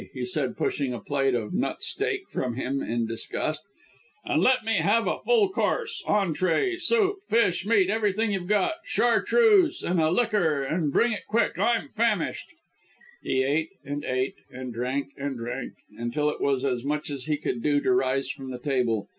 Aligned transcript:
he 0.15 0.25
said, 0.25 0.57
pushing 0.57 0.93
a 0.95 0.99
plate 0.99 1.35
of 1.35 1.53
nut 1.53 1.83
steak 1.83 2.27
from 2.27 2.55
him 2.55 2.81
in 2.81 3.05
disgust, 3.05 3.61
"and 4.25 4.41
let 4.41 4.63
me 4.65 4.77
have 4.77 5.05
a 5.05 5.19
full 5.19 5.47
course 5.49 6.01
entrée, 6.07 6.81
soup, 6.81 7.17
fish, 7.27 7.67
meat, 7.67 7.87
everything 7.87 8.31
you've 8.31 8.47
got 8.47 8.73
chartreuse 8.83 9.83
and 9.83 10.01
a 10.01 10.09
liqueur, 10.09 10.63
and 10.63 10.91
bring 10.91 11.11
it 11.11 11.27
quick 11.29 11.59
I'm 11.59 11.89
famished." 11.89 12.47
He 13.21 13.43
ate 13.43 13.73
and 13.85 14.03
ate, 14.03 14.37
and 14.49 14.73
drank 14.73 15.09
and 15.17 15.37
drank, 15.37 15.73
until 15.95 16.31
it 16.31 16.41
was 16.41 16.65
as 16.65 16.83
much 16.83 17.11
as 17.11 17.25
he 17.25 17.37
could 17.37 17.61
do 17.61 17.79
to 17.81 17.91
rise 17.91 18.27
from 18.27 18.49
the 18.49 18.57
table. 18.57 19.07